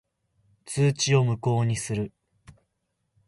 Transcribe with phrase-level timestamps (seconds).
[0.65, 2.11] 通知を無効にする。